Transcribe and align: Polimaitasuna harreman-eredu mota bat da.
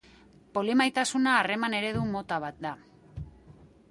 Polimaitasuna 0.57 1.35
harreman-eredu 1.41 2.01
mota 2.15 2.39
bat 2.47 2.59
da. 2.67 2.75